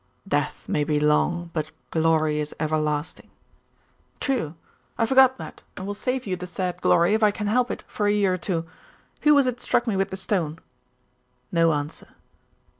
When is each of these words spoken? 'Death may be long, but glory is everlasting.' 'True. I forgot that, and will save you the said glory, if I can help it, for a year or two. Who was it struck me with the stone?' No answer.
'Death 0.27 0.67
may 0.67 0.83
be 0.83 0.99
long, 0.99 1.51
but 1.53 1.69
glory 1.91 2.39
is 2.39 2.55
everlasting.' 2.59 3.29
'True. 4.19 4.55
I 4.97 5.05
forgot 5.05 5.37
that, 5.37 5.61
and 5.77 5.85
will 5.85 5.93
save 5.93 6.25
you 6.25 6.35
the 6.35 6.47
said 6.47 6.81
glory, 6.81 7.13
if 7.13 7.21
I 7.21 7.29
can 7.29 7.45
help 7.45 7.69
it, 7.69 7.83
for 7.87 8.07
a 8.07 8.11
year 8.11 8.33
or 8.33 8.37
two. 8.39 8.65
Who 9.21 9.35
was 9.35 9.45
it 9.45 9.61
struck 9.61 9.85
me 9.85 9.95
with 9.95 10.09
the 10.09 10.17
stone?' 10.17 10.57
No 11.51 11.73
answer. 11.73 12.07